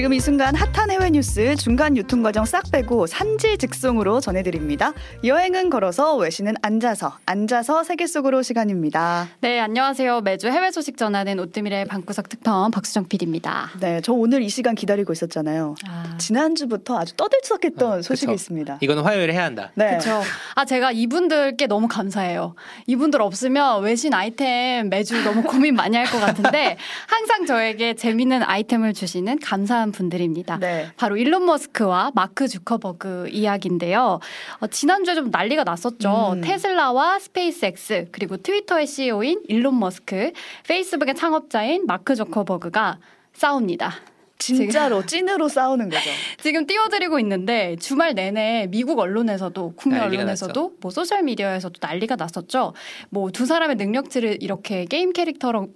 [0.00, 4.94] 지금 이 순간 핫한 해외 뉴스 중간 유통 과정 싹 빼고 산지 직송으로 전해드립니다.
[5.24, 9.28] 여행은 걸어서 외신은 앉아서 앉아서 세계 속으로 시간입니다.
[9.42, 10.22] 네, 안녕하세요.
[10.22, 13.72] 매주 해외 소식 전하는 오뜨밀의 방구석 특파원 박수정 PD입니다.
[13.78, 15.74] 네, 저 오늘 이 시간 기다리고 있었잖아요.
[15.86, 16.16] 아.
[16.16, 18.34] 지난주부터 아주 떠들썩했던 어, 소식이 그쵸.
[18.34, 18.78] 있습니다.
[18.80, 19.70] 이거는 화요일에 해야 한다.
[19.74, 19.88] 네.
[19.90, 20.22] 그렇죠.
[20.54, 22.54] 아 제가 이분들께 너무 감사해요.
[22.86, 28.94] 이분들 없으면 외신 아이템 매주 너무 고민 많이 할 것 같은데 항상 저에게 재밌는 아이템을
[28.94, 30.58] 주시는 감사한 분들입니다.
[30.58, 30.88] 네.
[30.96, 34.20] 바로 일론 머스크와 마크 주커버그 이야기인데요.
[34.60, 36.32] 어, 지난주에 좀 난리가 났었죠.
[36.34, 36.40] 음.
[36.40, 40.32] 테슬라와 스페이스X 그리고 트위터의 CEO인 일론 머스크,
[40.68, 42.98] 페이스북의 창업자인 마크 주커버그가
[43.32, 43.92] 싸웁니다.
[44.38, 46.10] 진짜로 찐으로 싸우는 거죠.
[46.42, 52.72] 지금 띄워드리고 있는데 주말 내내 미국 언론에서도 국내 언론에서도 뭐 소셜 미디어에서도 난리가 났었죠.
[53.10, 55.68] 뭐 두 사람의 능력치를 이렇게 게임 캐릭터로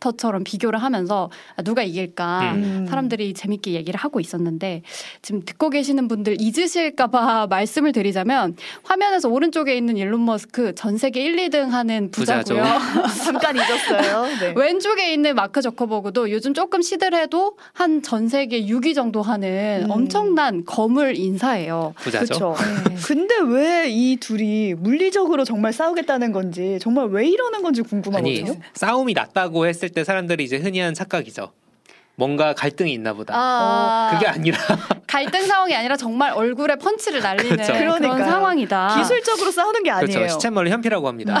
[0.00, 2.86] 터처럼 비교를 하면서 아, 누가 이길까 음.
[2.88, 4.82] 사람들이 재밌게 얘기를 하고 있었는데
[5.22, 11.36] 지금 듣고 계시는 분들 잊으실까봐 말씀을 드리자면 화면에서 오른쪽에 있는 일론 머스크 전 세계 1,
[11.36, 12.10] 2등 하는.
[12.10, 12.62] 부자고요.
[13.24, 14.26] 잠깐 잊었어요.
[14.40, 14.54] 네.
[14.58, 19.90] 왼쪽에 있는 마크 저커버그도 요즘 조금 시들해도 한 전 세계 6위 정도 하는 음.
[19.90, 21.94] 엄청난 거물 인사예요.
[21.98, 22.54] 부자죠.
[22.54, 22.54] 그렇죠.
[23.06, 28.54] 근데 왜 이 둘이 물리적으로 정말 싸우겠다는 건지 정말 왜 이러는 건지 아니 궁금하거든요.
[28.74, 31.52] 싸움이 났다고 했을 때 사람들이 이제 흔히 하는 착각이죠.
[32.20, 33.32] 뭔가 갈등이 있나 보다.
[33.34, 34.58] 아, 그게 아니라
[35.08, 37.72] 갈등 상황이 아니라 정말 얼굴에 펀치를 날리는 그렇죠.
[37.72, 38.30] 그런 그러니까요.
[38.30, 38.96] 상황이다.
[38.98, 40.18] 기술적으로 싸우는 게 아니에요.
[40.18, 40.34] 그렇죠.
[40.34, 41.38] 시쳇말로 현피라고 합니다.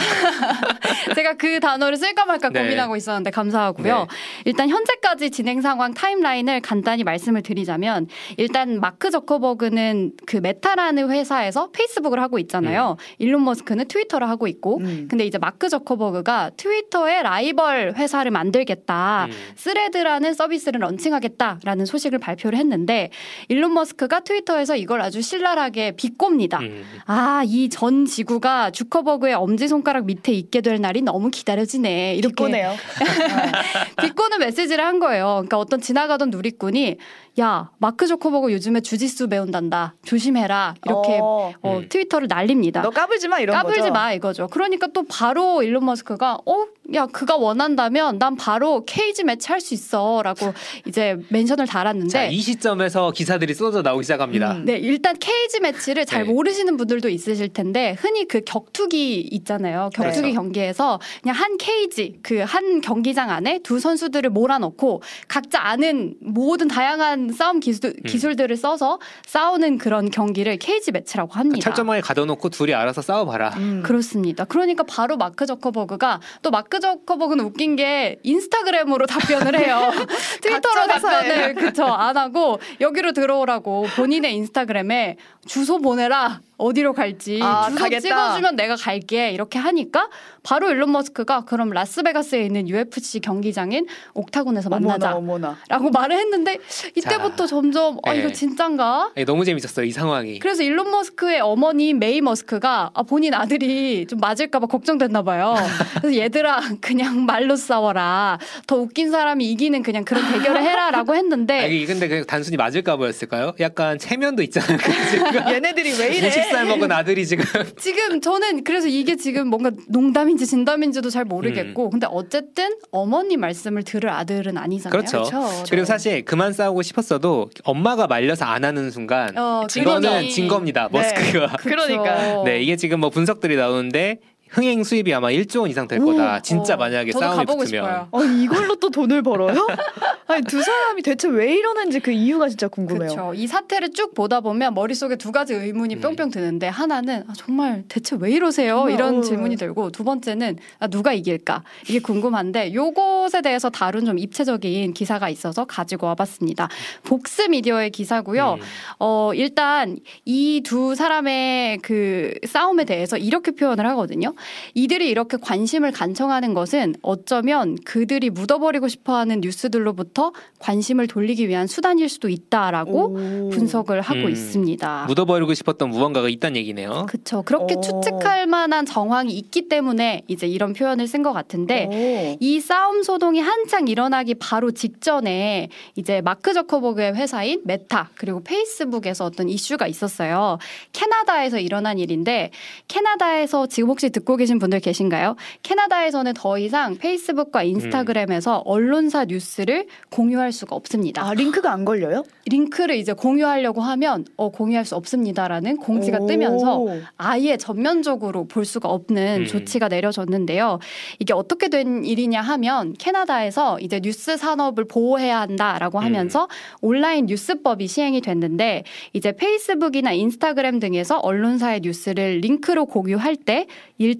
[1.14, 2.62] 제가 그 단어를 쓸까 말까 네.
[2.62, 3.98] 고민하고 있었는데 감사하고요.
[3.98, 4.06] 네.
[4.46, 8.06] 일단 현재까지 진행 상황 타임라인을 간단히 말씀을 드리자면
[8.38, 12.96] 일단 마크 저커버그는 그 메타라는 회사에서 페이스북을 하고 있잖아요.
[13.18, 15.08] 일론 머스크는 트위터를 하고 있고 음.
[15.10, 19.26] 근데 이제 마크 저커버그가 트위터의 라이벌 회사를 만들겠다.
[19.28, 19.32] 음.
[19.56, 23.10] 스레드라는 서비스 를 launching하겠다라는 소식을 발표를 했는데
[23.48, 26.60] 일론 머스크가 트위터에서 이걸 아주 신랄하게 비꼽니다.
[26.60, 26.84] 음.
[27.06, 32.14] 아, 이 전 지구가 주커버그의 엄지 손가락 밑에 있게 될 날이 너무 기다려지네.
[32.14, 32.74] 이렇게 비꼬네요.
[34.02, 35.26] 비꼬는 메시지를 한 거예요.
[35.26, 36.96] 그러니까 어떤 지나가던 누리꾼이
[37.40, 39.94] 야, 마크 조커버그 요즘에 주짓수 배운단다.
[40.04, 40.74] 조심해라.
[40.84, 41.86] 이렇게 어, 어, 음.
[41.88, 42.82] 트위터를 날립니다.
[42.82, 43.92] 너 까불지 마 이런 까불지 거죠.
[43.92, 44.48] 마 이거죠.
[44.48, 49.74] 그러니까 또 바로 일론 머스크가 어, 야, 그가 원한다면 난 바로 케이지 매치 할 수
[49.74, 50.52] 있어라고
[50.86, 54.52] 이제 멘션을 달았는데 자, 이 시점에서 기사들이 쏟아져 나오기 시작합니다.
[54.52, 54.64] 음.
[54.64, 56.32] 네, 일단 케이지 매치를 잘 네.
[56.32, 59.90] 모르시는 분들도 있으실 텐데 흔히 그 격투기 있잖아요.
[59.94, 60.34] 격투기 그렇죠.
[60.34, 67.29] 경기에서 그냥 한 케이지 그 한 경기장 안에 두 선수들을 몰아넣고 각자 아는 모든 다양한
[67.32, 71.64] 싸움 기술, 기술들을 써서 싸우는 그런 경기를 케이지 매치라고 합니다.
[71.64, 73.50] 철조망에 가둬놓고 둘이 알아서 싸워봐라.
[73.56, 73.82] 음.
[73.84, 74.44] 그렇습니다.
[74.44, 79.90] 그러니까 바로 마크 저커버그가 또 마크 저커버그는 웃긴 게 인스타그램으로 답변을 해요.
[80.42, 80.86] 트위터로.
[80.86, 88.00] 답변을 그쵸 안 하고 여기로 들어오라고 본인의 인스타그램에 주소 보내라 어디로 갈지 아, 주소 가겠다.
[88.00, 90.08] 찍어주면 내가 갈게 이렇게 하니까
[90.42, 95.16] 바로 일론 머스크가 그럼 라스베가스에 있는 UFC 경기장인 옥타곤에서 만나자.
[95.16, 95.56] 어머나 어머나.
[95.68, 96.58] 라고 말을 했는데
[96.94, 98.32] 이때부터 점점 아 이거 네.
[98.32, 99.12] 진짠가?
[99.16, 100.38] 아니, 너무 재밌었어요 이 상황이.
[100.38, 105.54] 그래서 일론 머스크의 어머니 메이 머스크가 아, 본인 아들이 좀 맞을까봐 걱정됐나 봐요.
[106.00, 108.38] 그래서 얘들아 그냥 말로 싸워라.
[108.66, 113.52] 더 웃긴 사람이 이기는 그냥 그런 대결을 해라라고 했는데 아니, 근데 그 단순히 맞을까 보였을까요?
[113.60, 114.78] 약간 체면도 있잖아요.
[114.78, 116.30] 그 얘네들이 왜 이래?
[116.50, 117.44] 50살 먹은 아들이 지금
[117.78, 124.10] 지금 저는 그래서 이게 지금 뭔가 농담인지 진담인지도 잘 모르겠고 근데 어쨌든 어머니 말씀을 들을
[124.10, 124.90] 아들은 아니잖아요.
[124.90, 125.22] 그렇죠.
[125.22, 125.64] 그렇죠.
[125.68, 125.84] 그리고 네.
[125.84, 130.28] 사실 그만 싸우고 싶었어도 엄마가 말려서 안 하는 순간 어, 이거는.
[130.28, 130.88] 진 겁니다.
[130.90, 130.98] 네.
[130.98, 131.56] 머스크가.
[131.58, 132.02] 그러니까.
[132.02, 132.42] 그렇죠.
[132.44, 134.18] 네, 이게 지금 뭐 분석들이 나오는데
[134.50, 136.40] 흥행 수입이 아마 1조 원 이상 될 거다.
[136.40, 137.84] 진짜 어, 만약에 저도 싸움이 가보고 붙으면.
[137.84, 138.08] 싶어요.
[138.10, 139.66] 어, 이걸로 또 돈을 벌어요?
[140.26, 143.10] 아니 두 사람이 대체 왜 이러는지 그 이유가 진짜 궁금해요.
[143.10, 143.34] 그렇죠.
[143.34, 146.00] 이 사태를 쭉 보다 보면 머릿속에 두 가지 의문이 음.
[146.00, 148.76] 뿅뿅 드는데 하나는 아, 정말 대체 왜 이러세요?
[148.76, 149.20] 정말, 이런 어.
[149.22, 151.62] 질문이 들고 두 번째는 아, 누가 이길까?
[151.88, 156.68] 이게 궁금한데 요것에 대해서 다룬 좀 입체적인 기사가 있어서 가지고 와봤습니다.
[157.04, 158.54] 복스 미디어의 기사고요.
[158.60, 158.64] 음.
[159.00, 164.34] 어, 일단 이 두 사람의 그 싸움에 대해서 이렇게 표현을 하거든요.
[164.74, 172.08] 이들이 이렇게 관심을 간청하는 것은 어쩌면 그들이 묻어버리고 싶어 하는 뉴스들로부터 관심을 돌리기 위한 수단일
[172.08, 173.50] 수도 있다라고 오.
[173.50, 174.30] 분석을 하고 음.
[174.30, 175.04] 있습니다.
[175.08, 177.06] 묻어버리고 싶었던 무언가가 있다는 얘기네요.
[177.08, 177.42] 그렇죠.
[177.42, 177.80] 그렇게 오.
[177.80, 182.36] 추측할 만한 정황이 있기 때문에 이제 이런 표현을 쓴 것 같은데 오.
[182.40, 189.48] 이 싸움 소동이 한창 일어나기 바로 직전에 이제 마크 저커버그의 회사인 메타 그리고 페이스북에서 어떤
[189.48, 190.58] 이슈가 있었어요.
[190.92, 192.50] 캐나다에서 일어난 일인데
[192.88, 195.36] 캐나다에서 지금 혹시 듣고 계신 분들 계신가요?
[195.62, 201.26] 캐나다에서는 더 이상 페이스북과 인스타그램에서 언론사 뉴스를 공유할 수가 없습니다.
[201.26, 202.22] 아 링크가 안 걸려요?
[202.46, 206.26] 링크를 이제 공유하려고 하면 어, 공유할 수 없습니다라는 공지가 오.
[206.26, 206.86] 뜨면서
[207.16, 209.46] 아예 전면적으로 볼 수가 없는 음.
[209.46, 210.78] 조치가 내려졌는데요.
[211.18, 216.04] 이게 어떻게 된 일이냐 하면 캐나다에서 이제 뉴스 산업을 보호해야 한다라고 음.
[216.04, 216.48] 하면서
[216.80, 223.66] 온라인 뉴스법이 시행이 됐는데 이제 페이스북이나 인스타그램 등에서 언론사의 뉴스를 링크로 공유할 때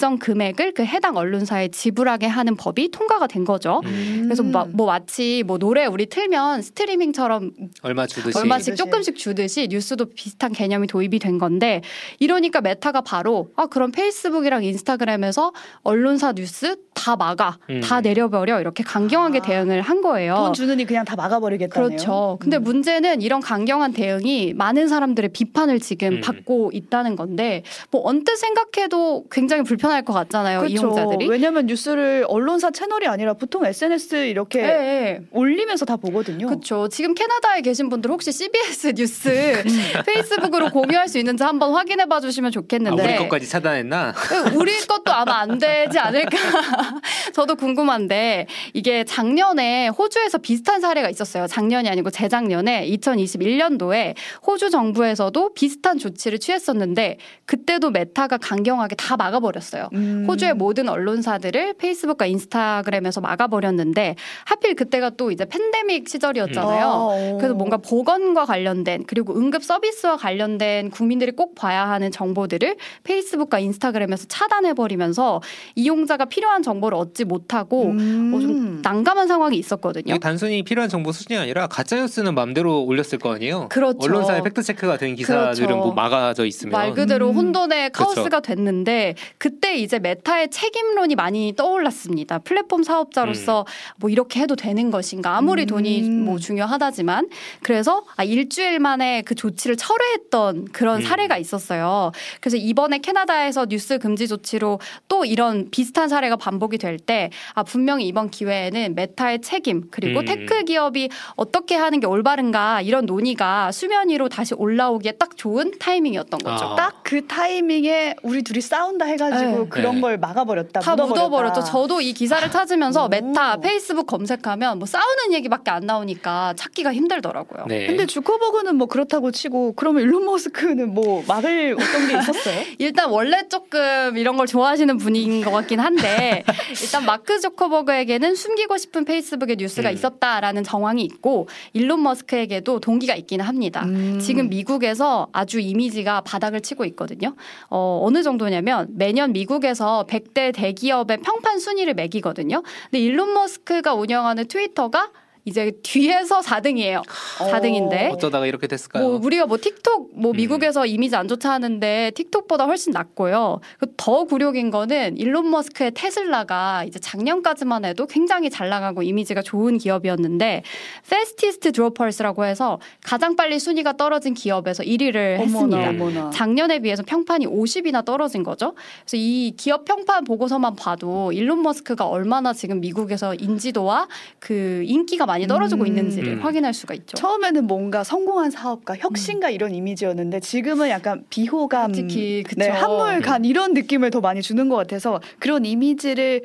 [0.01, 3.83] 일정 금액을 그 해당 언론사에 지불하게 하는 법이 통과가 된 거죠.
[3.85, 4.23] 음.
[4.25, 7.51] 그래서 마- 뭐 마치 뭐 노래 우리 틀면 스트리밍처럼
[7.83, 8.39] 얼마 주듯이.
[8.39, 8.77] 얼마씩.
[8.77, 11.83] 조금씩 주듯이 뉴스도 비슷한 개념이 도입이 된 건데
[12.19, 15.53] 이러니까 메타가 바로 아 그럼 페이스북이랑 인스타그램에서
[15.83, 17.81] 언론사 뉴스 다 막아 음.
[17.83, 19.43] 다 내려버려 이렇게 강경하게 아.
[19.43, 20.35] 대응을 한 거예요.
[20.35, 21.89] 돈 주느니 그냥 다 막아버리겠다네요.
[21.89, 22.39] 그렇죠.
[22.41, 22.63] 근데 음.
[22.65, 26.21] 문제는 이런 강경한 대응이 많은 사람들의 비판을 지금 음.
[26.23, 30.61] 받고 있다는 건데 뭐 언뜻 생각해도 굉장히 불편 할것 같잖아요.
[30.61, 30.75] 그렇죠.
[30.75, 31.29] 이용자들이.
[31.29, 35.21] 왜냐하면 뉴스를 언론사 채널이 아니라 보통 SNS 이렇게 예, 예.
[35.31, 36.47] 올리면서 다 보거든요.
[36.47, 36.89] 그렇죠.
[36.89, 40.03] 지금 캐나다에 계신 분들 혹시 CBS 뉴스 음.
[40.07, 43.03] 페이스북으로 공유할 수 있는지 한번 확인해 봐 주시면 아, 좋겠는데.
[43.03, 44.15] 우리 것까지 차단했나?
[44.55, 46.31] 우리 것도 아마 안 되지 않을까.
[47.35, 51.47] 저도 궁금한데 이게 작년에 호주에서 비슷한 사례가 있었어요.
[51.47, 54.15] 작년이 아니고 재작년에 2021년도에
[54.47, 59.80] 호주 정부에서도 비슷한 조치를 취했었는데 그때도 메타가 강경하게 다 막아버렸어요.
[59.93, 60.27] 음.
[60.29, 66.87] 호주의 모든 언론사들을 페이스북과 인스타그램에서 막아버렸는데 하필 그때가 또 이제 팬데믹 시절이었잖아요.
[66.87, 67.37] 어.
[67.39, 74.27] 그래서 뭔가 보건과 관련된 그리고 응급 서비스와 관련된 국민들이 꼭 봐야 하는 정보들을 페이스북과 인스타그램에서
[74.29, 75.41] 차단해 버리면서
[75.75, 78.33] 이용자가 필요한 정보를 얻지 못하고 음.
[78.35, 80.19] 어, 좀 난감한 상황이 있었거든요.
[80.19, 83.69] 단순히 필요한 정보 수준이 아니라 가짜 뉴스는 마음대로 올렸을 거 아니에요.
[83.69, 83.99] 그렇죠.
[84.03, 85.77] 언론사에 팩트 체크가 된 기사들은 그렇죠.
[85.77, 87.37] 뭐 막아져 있으면 말 그대로 음.
[87.37, 88.15] 혼돈의 그렇죠.
[88.15, 92.39] 카오스가 됐는데 그때 이제 메타의 책임론이 많이 떠올랐습니다.
[92.41, 93.67] 플랫폼 사업자로서
[93.97, 95.67] 뭐 이렇게 해도 되는 것인가 아무리 음.
[95.67, 97.29] 돈이 뭐 중요하다지만
[97.63, 101.03] 그래서 아 일주일 만에 그 조치를 철회했던 그런 음.
[101.03, 102.13] 사례가 있었어요.
[102.41, 108.07] 그래서 이번에 캐나다에서 뉴스 금지 조치로 또 이런 비슷한 사례가 반복이 될 때 아 분명히
[108.07, 110.25] 이번 기회에는 메타의 책임 그리고 음.
[110.25, 116.41] 테크 기업이 어떻게 하는 게 올바른가 이런 논의가 수면 위로 다시 올라오기에 딱 좋은 타이밍이었던
[116.41, 116.65] 거죠.
[116.65, 116.75] 아.
[116.77, 119.69] 딱그 타이밍에 우리 둘이 싸운다 해가지고 네.
[119.69, 120.01] 그런 네.
[120.01, 120.81] 걸 막아버렸다.
[120.81, 121.25] 다 묻어버렸다.
[121.25, 121.65] 묻어버렸죠.
[121.65, 123.09] 저도 이 기사를 찾으면서 오.
[123.09, 127.67] 메타, 페이스북 검색하면 뭐 싸우는 얘기밖에 안 나오니까 찾기가 힘들더라고요.
[127.69, 127.87] 네.
[127.87, 132.65] 근데 주커버그는 뭐 그렇다고 치고 그러면 일론 머스크는 뭐 막을 어떤 게 있었어요?
[132.79, 136.45] 일단 원래 조금 이런 걸 좋아하시는 분인 것 같긴 한데
[136.83, 139.95] 일단 마크 조커버그에게는 숨기고 싶은 페이스북의 뉴스가 음.
[139.95, 143.85] 있었다라는 정황이 있고 일론 머스크에게도 동기가 있기는 합니다.
[143.85, 144.19] 음.
[144.21, 147.35] 지금 미국에서 아주 이미지가 바닥을 치고 있거든요.
[147.69, 152.63] 어, 어느 정도냐면 매년 미 국에서 100대 대기업의 평판 순위를 매기거든요.
[152.85, 155.11] 근데 일론 머스크가 운영하는 트위터가
[155.45, 157.03] 이제 뒤에서 4등이에요.
[157.39, 158.13] 4등인데.
[158.13, 159.09] 어쩌다가 이렇게 됐을까요?
[159.09, 160.37] 뭐 우리가 뭐 틱톡 뭐 음.
[160.37, 163.61] 미국에서 이미지 안 좋다 하는데 틱톡보다 훨씬 낫고요.
[163.79, 170.63] 그더 굴욕인 거는 일론 머스크의 테슬라가 이제 작년까지만 해도 굉장히 잘 나가고 이미지가 좋은 기업이었는데
[171.09, 175.77] fastest droppers라고 해서 가장 빨리 순위가 떨어진 기업에서 1위를 했습니다.
[175.77, 176.31] 어머나 어머나.
[176.31, 178.75] 작년에 비해서 평판이 50이나 떨어진 거죠.
[179.03, 184.09] 그래서 이 기업 평판 보고서만 봐도 일론 머스크가 얼마나 지금 미국에서 인지도와
[184.39, 185.87] 그 인기가 많이 떨어지고 음.
[185.87, 186.41] 있는지를 음.
[186.41, 187.17] 확인할 수가 있죠.
[187.17, 192.57] 처음에는 뭔가 성공한 사업가, 혁신가 이런 이미지였는데 지금은 약간 비호감, 특히 그쵸.
[192.59, 196.43] 네, 한물간 이런 느낌을 더 많이 주는 것 같아서 그런 이미지를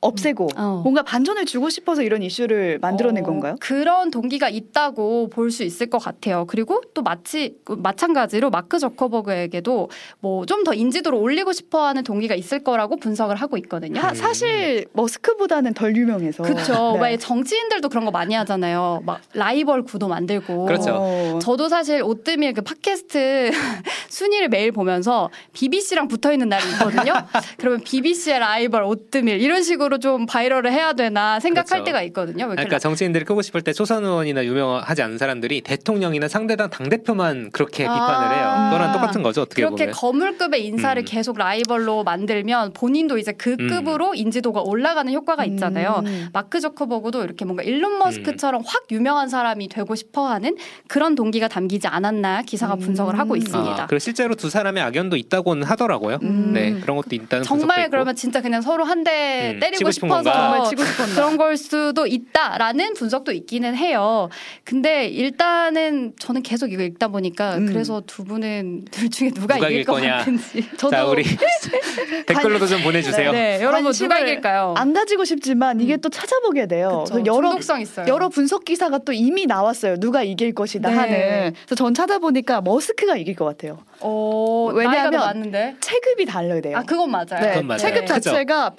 [0.00, 0.80] 없애고 어.
[0.84, 3.56] 뭔가 반전을 주고 싶어서 이런 이슈를 만들어낸 어, 건가요?
[3.60, 6.44] 그런 동기가 있다고 볼 수 있을 것 같아요.
[6.46, 9.88] 그리고 또 마치 그 마찬가지로 마크 저커버그에게도
[10.20, 14.00] 뭐 좀 더 인지도를 올리고 싶어하는 동기가 있을 거라고 분석을 하고 있거든요.
[14.00, 16.92] 하- 사실 머스크보다는 덜 유명해서 그렇죠.
[17.00, 17.10] 네.
[17.12, 19.02] 왜 정치인들도 그런 거 많이 하잖아요.
[19.04, 20.66] 막 라이벌 구도 만들고.
[20.66, 20.90] 그렇죠.
[20.98, 21.38] 어.
[21.40, 23.50] 저도 사실 오뜨밀 그 팟캐스트
[24.10, 27.12] 순위를 매일 보면서 BBC랑 붙어 있는 날이 있거든요.
[27.58, 31.84] 그러면 BBC의 라이벌 오뜨밀 이런 식으로 좀 바이럴을 해야 되나 생각할 그렇죠.
[31.84, 32.48] 때가 있거든요.
[32.48, 37.86] 그러니까 정치인들이 끄고 싶을 때 초선 의원이나 유명하지 않은 사람들이 대통령이나 상대당 당 대표만 그렇게
[37.86, 37.92] 아.
[37.92, 38.70] 비판을 해요.
[38.70, 39.94] 그거랑 똑같은 거죠 어떻게 그렇게 보면.
[39.94, 41.04] 거물급의 인사를 음.
[41.06, 43.68] 계속 라이벌로 만들면 본인도 이제 그 음.
[43.68, 46.02] 급으로 인지도가 올라가는 효과가 있잖아요.
[46.06, 46.28] 음.
[46.32, 50.56] 마크 저커버그도 이렇게 뭔가 일론 머스크처럼 확 유명한 사람이 되고 싶어하는
[50.88, 52.80] 그런 동기가 담기지 않았나 기사가 음.
[52.80, 53.82] 분석을 하고 있습니다.
[53.82, 56.18] 아, 그리고 실제로 두 사람의 악연도 있다고는 하더라고요.
[56.22, 56.52] 음.
[56.52, 57.90] 네 그런 것도 있다는 분석도 정말.
[57.90, 60.32] 그러면 진짜 그냥 서로 한대 음, 때릴 때리고 치고 싶은 싶어서 건가?
[60.50, 61.14] 정말 치고 싶었나?
[61.14, 64.28] 그런 걸 수도 있다라는 분석도 있기는 해요.
[64.64, 67.66] 근데 일단은 저는 계속 이거 읽다 보니까 음.
[67.66, 70.16] 그래서 두 분은 둘 중에 누가, 누가 이길 이길 것 거냐.
[70.18, 70.68] 같은지.
[70.76, 71.24] 저도 자 우리
[72.26, 73.32] 댓글로도 좀 보내주세요.
[73.32, 74.74] 네, 여러분 누가 이길까요?
[74.76, 77.04] 안 가지고 싶지만 이게 또 찾아보게 돼요.
[77.06, 78.06] 그쵸, 여러 중독성 있어요.
[78.08, 79.96] 여러 분석 기사가 또 이미 나왔어요.
[79.98, 80.94] 누가 이길 것이다 네.
[80.96, 81.54] 하는.
[81.66, 83.78] 그래서 전 찾아보니까 머스크가 이길 것 같아요.
[84.00, 85.76] 어, 왜냐하면.
[85.80, 86.76] 체급이 다르대요.
[86.76, 87.40] 아 그건 맞아요.
[87.40, 87.78] 네, 그건 맞아요.
[87.78, 88.06] 체급.
[88.06, 88.70] 자체가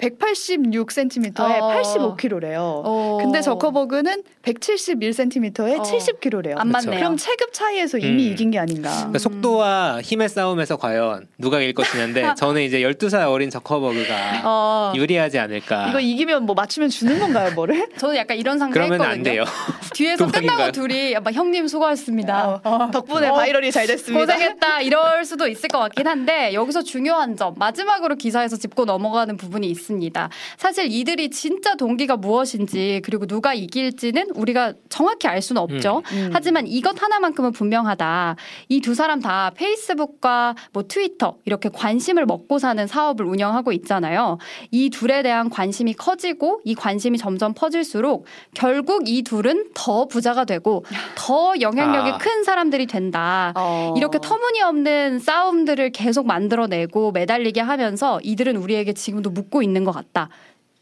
[0.88, 2.16] 186cm에 어.
[2.16, 2.56] 85kg래요.
[2.58, 3.18] 어.
[3.20, 5.82] 근데 저커버그는 171cm에 어.
[5.82, 6.58] 70kg래요.
[6.58, 6.68] 안.
[6.68, 6.96] 맞네요.
[6.98, 8.32] 그럼 체급 차이에서 이미 음.
[8.32, 8.90] 이긴 게 아닌가.
[8.90, 15.38] 그러니까 속도와 힘의 싸움에서 과연 누가 이길 것이냐인데 저는 이제 12살 어린 저커버그가 어, 유리하지
[15.38, 15.88] 않을까.
[15.88, 17.88] 이거 이기면 뭐 맞추면 주는 건가요, 뭐를?
[17.98, 19.12] 저는 약간 이런 상상 그러면 했거든요.
[19.12, 19.44] 안 돼요.
[19.94, 20.26] 뒤에서?
[20.28, 22.60] 끝나고 둘이 막 형님 수고하셨습니다.
[22.62, 23.34] 어, 덕분에 어.
[23.34, 24.24] 바이럴이 잘 됐습니다.
[24.34, 29.68] 고생했다 이럴 수도 있을 것 같긴 한데 여기서 중요한 점 마지막으로 기사에서 짚고 넘어가는 부분이
[29.70, 30.28] 있습니다.
[30.56, 36.02] 사실 이들이 진짜 동기가 무엇인지 그리고 누가 이길지는 우리가 정확히 알 수는 없죠.
[36.12, 36.30] 음.
[36.32, 38.36] 하지만 이것 하나만큼은 분명하다.
[38.68, 44.38] 이 두 사람 다 페이스북과 뭐 트위터 이렇게 관심을 먹고 사는 사업을 운영하고 있잖아요.
[44.70, 50.84] 이 둘에 대한 관심이 커지고 이 관심이 점점 퍼질수록 결국 이 둘은 더 부자가 되고
[51.16, 52.16] 더 영향력이 아.
[52.18, 53.52] 큰 사람들이 된다.
[53.56, 53.92] 어.
[53.96, 60.30] 이렇게 터무니없는 싸움들을 계속 만들어내고 매달리게 하면서 이들은 우리에게 지금도 묻고 있는 것 같다.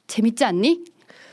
[0.07, 0.81] 재밌지 않니?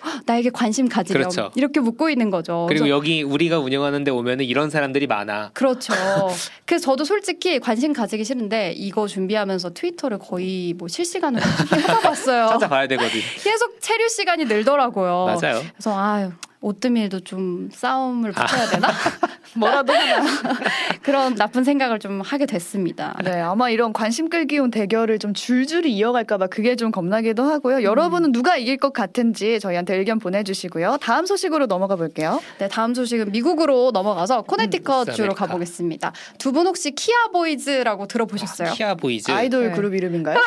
[0.06, 1.22] 헉, 나에게 관심 가지렴.
[1.22, 1.52] 그렇죠.
[1.56, 2.66] 이렇게 묻고 있는 거죠.
[2.68, 5.52] 그리고 여기 우리가 운영하는데 오면은 이런 사람들이 많아.
[5.54, 5.94] 그렇죠.
[6.66, 12.48] 그래서 저도 솔직히 관심 가지기 싫은데 이거 준비하면서 트위터를 거의 뭐 실시간으로 찾아봤어요.
[12.50, 13.12] 찾아봐야 되거든.
[13.42, 15.26] 계속 체류 시간이 늘더라고요.
[15.26, 15.62] 맞아요.
[15.74, 16.32] 그래서 아유
[16.68, 18.88] 오뜨밀도 좀 싸움을 붙여야 되나?
[19.56, 20.24] 뭐라도 하나.
[21.04, 23.16] 그런 나쁜 생각을 좀 하게 됐습니다.
[23.24, 27.84] 네, 아마 이런 관심 끌기용 대결을 좀 줄줄이 이어갈까봐 그게 좀 겁나기도 하고요.
[27.84, 30.98] 여러분은 누가 이길 것 같은지 저희한테 의견 보내주시고요.
[31.02, 32.40] 다음 소식으로 넘어가 볼게요.
[32.60, 35.46] 네, 다음 소식은 미국으로 넘어가서 코네티컷 음, 주로 아메리카.
[35.48, 36.14] 가보겠습니다.
[36.40, 38.72] 두 분 혹시 Kia Boys라고 들어보셨어요?
[38.74, 39.32] Kia Boys.
[39.32, 39.76] 아이돌 네.
[39.76, 40.38] 그룹 이름인가요?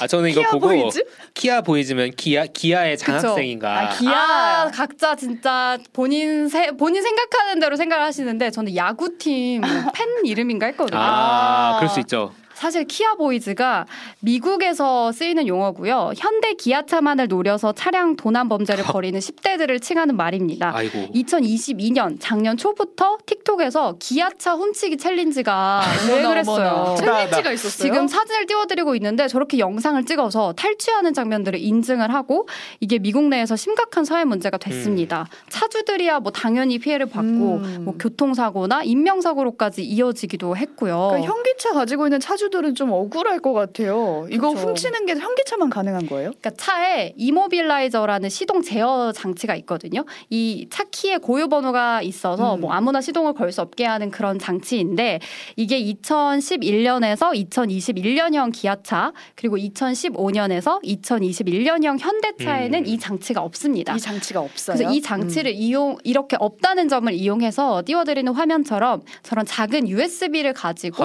[0.00, 1.04] 아 저는 이거 Kia 보고 Boys?
[1.34, 3.80] Kia Boys면 기아 기아의 장학생인가.
[3.80, 4.67] 아, 기아.
[4.68, 10.98] 아, 각자 진짜 본인 세, 본인 생각하는 대로 생각을 하시는데 저는 야구팀 뭐팬 이름인가 했거든요.
[10.98, 11.76] 아, 아.
[11.78, 12.32] 그럴 수 있죠.
[12.58, 13.86] 사실 Kia Boys가
[14.18, 16.10] 미국에서 쓰이는 용어고요.
[16.16, 20.72] 현대 기아차만을 노려서 차량 도난 범죄를 벌이는 10대들을 칭하는 말입니다.
[20.74, 21.06] 아이고.
[21.14, 26.96] 2022년 작년 초부터 틱톡에서 기아차 훔치기 챌린지가 유행을 했어요.
[26.98, 27.86] 챌린지가 있었어요.
[27.88, 32.48] 지금 사진을 띄워드리고 있는데 저렇게 영상을 찍어서 탈취하는 장면들을 인증을 하고
[32.80, 35.28] 이게 미국 내에서 심각한 사회 문제가 됐습니다.
[35.48, 37.82] 차주들이야 뭐 당연히 피해를 받고 음.
[37.84, 41.10] 뭐 교통사고나 인명사고로까지 이어지기도 했고요.
[41.12, 44.26] 그러니까 현기차 가지고 있는 차주 들은 좀 억울할 것 같아요.
[44.30, 44.68] 이거 그쵸.
[44.68, 46.30] 훔치는 게 현기차만 가능한 거예요?
[46.40, 50.04] 그러니까 차에 이모빌라이저라는 시동 제어 장치가 있거든요.
[50.30, 52.60] 이 차 키에 고유 번호가 있어서 음.
[52.60, 55.20] 뭐 아무나 시동을 걸 수 없게 하는 그런 장치인데
[55.56, 62.86] 이게 2011년에서 2021년형 기아차 그리고 2015년에서 2021년형 현대차에는 음.
[62.86, 63.94] 이 장치가 없습니다.
[63.94, 64.76] 이 장치가 없어요.
[64.76, 71.04] 그래서 이 장치를 이용 이렇게 없다는 점을 이용해서 띄워드리는 화면처럼 저런 작은 USB를 가지고.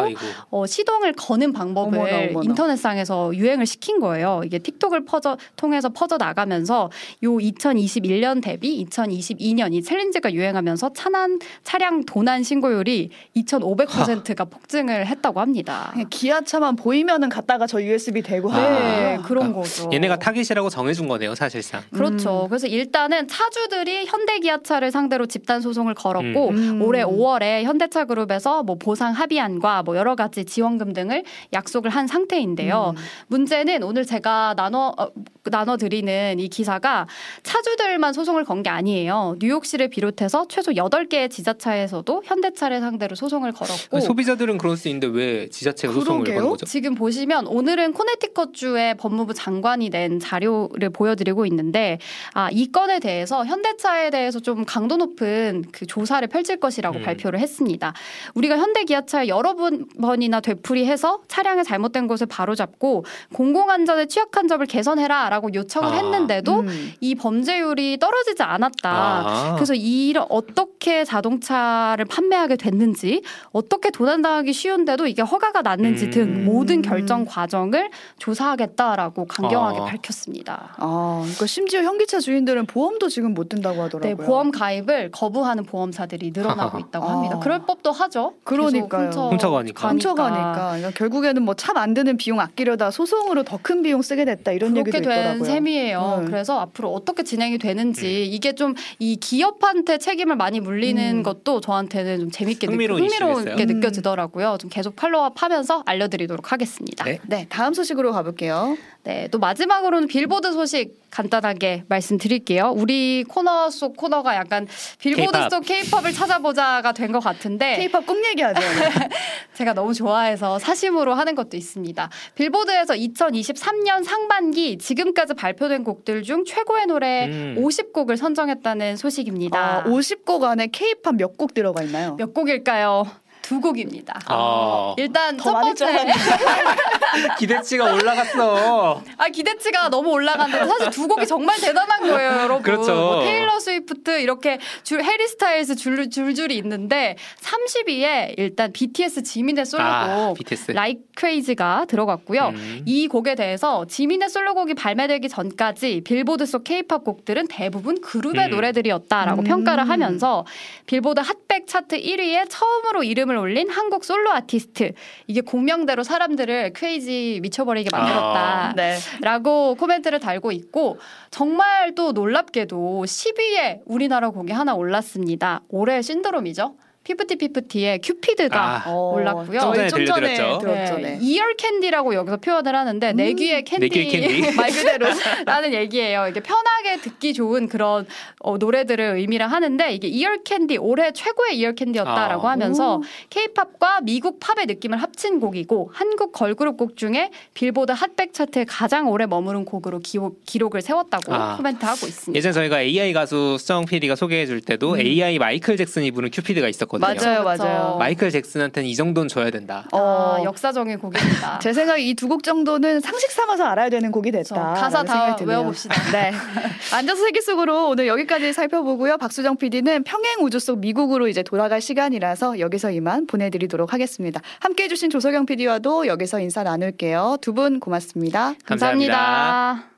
[0.49, 2.41] 어, 시동을 거는 방법을 어머나, 어머나.
[2.43, 4.41] 인터넷상에서 유행을 시킨 거예요.
[4.45, 6.91] 이게 틱톡을 퍼져 통해서 퍼져 나가면서
[7.23, 15.93] 요 2021년 대비 2022년 이 챌린지가 유행하면서 차난 차량 도난 신고율이 2,500%가 폭증을 했다고 합니다.
[16.09, 18.57] 기아차만 보이면은 갔다가 저 USB 대고 아.
[18.57, 19.89] 네, 그런 거죠.
[19.91, 21.81] 얘네가 타깃이라고 정해준 거네요, 사실상.
[21.91, 22.43] 그렇죠.
[22.43, 22.49] 음.
[22.49, 26.81] 그래서 일단은 차주들이 현대기아차를 상대로 집단 소송을 걸었고 음.
[26.81, 31.22] 올해 5월에 현대차 그룹에서 뭐 보상 합의안과 뭐 여러 가지 지원금 등을
[31.53, 32.93] 약속을 한 상태인데요.
[32.97, 33.01] 음.
[33.27, 35.07] 문제는 오늘 제가 나눠 어,
[35.45, 37.07] 나눠 드리는 이 기사가
[37.43, 39.35] 차주들만 소송을 건 게 아니에요.
[39.39, 45.93] 뉴욕시를 비롯해서 최소 8개의 지자차에서도 현대차를 상대로 소송을 걸었고 소비자들은 그럴 수 있는데 왜 지자체가
[45.93, 46.23] 소송을.
[46.23, 46.65] 거는 거죠?
[46.65, 51.97] 지금 보시면 오늘은 코네티컷 주의 법무부 장관이 낸 자료를 보여드리고 있는데
[52.33, 57.03] 아, 이 건에 대해서 현대차에 대해서 좀 강도 높은 그 조사를 펼칠 것이라고 음.
[57.03, 57.93] 발표를 했습니다.
[58.35, 65.53] 우리가 현대 기아차에 여러 번- 번이나 되풀이해서 차량의 잘못된 곳을 바로잡고 공공안전에 취약한 점을 개선해라라고
[65.53, 65.95] 요청을 아.
[65.95, 66.93] 했는데도 음.
[66.99, 68.89] 이 범죄율이 떨어지지 않았다.
[68.91, 69.53] 아.
[69.55, 76.11] 그래서 이런 어떻게 자동차를 판매하게 됐는지 어떻게 도난당하기 쉬운데도 이게 허가가 났는지 음.
[76.11, 77.89] 등 모든 결정 과정을
[78.19, 79.85] 조사하겠다라고 강경하게 아.
[79.85, 80.75] 밝혔습니다.
[80.77, 84.25] 아, 그러니까 심지어 현기차 주인들은 보험도 지금 못 든다고 네, 하더라고요.
[84.25, 87.11] 보험 가입을 거부하는 보험사들이 늘어나고 있다고 아.
[87.13, 87.39] 합니다.
[87.39, 88.33] 그럴 법도 하죠.
[88.43, 89.05] 그러니까요.
[89.07, 89.89] 훔쳐 훔쳐가니까.
[89.89, 94.73] 훔쳐가니까 그러니까 결국에는 뭐 차 만드는 비용 아끼려다 소송으로 더 큰 비용 쓰게 됐다 이런
[94.73, 95.43] 그렇게 얘기도 된 있더라고요.
[95.45, 96.17] 셈이에요.
[96.21, 96.25] 네.
[96.27, 98.33] 그래서 앞으로 어떻게 진행이 되는지 음.
[98.33, 101.23] 이게 좀 이 기업한테 책임을 많이 물리는 음.
[101.23, 103.63] 것도 저한테는 좀 재밌게 느- 흥미로운 흥미롭게.
[103.63, 103.67] 음.
[103.67, 104.57] 느껴지더라고요.
[104.59, 107.05] 좀 계속 팔로우업 하면서 알려드리도록 하겠습니다.
[107.05, 107.19] 네.
[107.27, 108.77] 네, 다음 소식으로 가볼게요.
[109.05, 112.71] 네, 또 마지막으로는 빌보드 소식 간단하게 말씀드릴게요.
[112.75, 114.65] 우리 코너 속 코너가 약간
[114.99, 115.49] 빌보드 K-pop.
[115.49, 118.61] 속 케이팝을 찾아보자가 된 것 같은데 K-팝 꼭 얘기하죠.
[119.55, 122.09] 제가 너무 좋아해서 사심으로 하는 것도 있습니다.
[122.35, 127.55] 빌보드에서 2023년 상반기 지금까지 발표된 곡들 중 최고의 노래 음.
[127.59, 129.59] 50곡을 선정했다는 소식입니다.
[129.59, 132.15] 아, 50곡 안에 K-팝 몇 곡 들어가 있나요?
[132.15, 133.05] 몇 곡일까요?
[133.43, 134.19] 두 곡입니다.
[134.25, 135.85] 아, 일단 더첫 번째
[137.37, 139.03] 기대치가 올라갔어.
[139.17, 142.63] 아 기대치가 너무 올라갔는데 사실 두 곡이 정말 대단한 거예요, 여러분.
[142.63, 142.95] 그렇죠.
[142.95, 149.93] 뭐 테일러 스위프트 이렇게 줄 해리 스타일스 줄 줄줄이 있는데 30위에 일단 BTS 지민의 솔로곡
[149.93, 150.71] 아, BTS.
[150.71, 152.53] Like Crazy가 들어갔고요.
[152.55, 152.81] 음.
[152.85, 158.51] 이 곡에 대해서 지민의 솔로곡이 발매되기 전까지 빌보드 속 K-팝 곡들은 대부분 그룹의 음.
[158.51, 159.43] 노래들이었다라고 음.
[159.43, 160.45] 평가를 하면서
[160.85, 164.93] 빌보드 핫백 차트 1위에 처음으로 이름을 올린 한국 솔로 아티스트
[165.27, 168.69] 이게 곡명대로 사람들을 crazy 미쳐버리게 만들었다.
[168.69, 168.73] 아.
[168.75, 168.97] 네.
[169.21, 170.97] 라고 코멘트를 달고 있고
[171.31, 175.61] 정말 또 놀랍게도 10위에 우리나라 곡이 하나 올랐습니다.
[175.69, 176.75] 올해 신드롬이죠.
[177.03, 179.59] 피프티 피프티의 큐피드가 아, 올랐고요.
[179.59, 180.59] 좀 전에 저희 좀 전에 들려드렸죠.
[180.59, 180.97] 들었죠.
[180.99, 181.19] 네.
[181.21, 184.51] ear candy라고 여기서 표현을 하는데 내 귀에 캔디, 내 귀에 캔디.
[184.55, 185.07] 말 그대로
[185.45, 186.27] 라는 얘기예요.
[186.29, 188.07] 이게 편하게 듣기 좋은 그런
[188.39, 192.51] 어, 노래들을 의미를 하는데 이게 ear candy 올해 최고의 ear candy였다라고 아.
[192.51, 193.03] 하면서 오.
[193.29, 199.25] 케이팝과 미국 팝의 느낌을 합친 곡이고 한국 걸그룹 곡 중에 빌보드 핫백 차트에 가장 오래
[199.25, 201.57] 머무른 곡으로 기호, 기록을 세웠다고 아.
[201.57, 202.37] 코멘트하고 있습니다.
[202.37, 204.99] 예전에 저희가 AI 가수 수정 PD가 소개해 줄 때도 음.
[205.01, 207.43] AI 마이클 잭슨이 부른 큐피드가 있었 거든요.
[207.43, 207.43] 맞아요.
[207.43, 207.95] 맞아요.
[207.97, 209.85] 마이클 잭슨한테는 이 정도는 줘야 된다.
[209.91, 211.59] 아, 어, 역사적인 곡입니다.
[211.63, 214.31] 제 생각에 이 두 곡 정도는 상식 삼아서 알아야 되는 곡이.
[214.31, 214.73] 됐다.
[214.73, 215.93] 가사 다 외워봅시다.
[216.11, 216.31] 네.
[216.93, 219.17] 앉아서 세계 속으로 오늘 여기까지 살펴보고요.
[219.17, 224.41] 박수정 PD는 평행 우주 속 미국으로 이제 돌아갈 시간이라서 여기서 이만 보내드리도록 하겠습니다.
[224.59, 227.37] 함께 해주신 조석영 PD와도 여기서 인사 나눌게요.
[227.41, 228.55] 두 분 고맙습니다.
[228.65, 229.13] 감사합니다.
[229.15, 229.92] 감사합니다.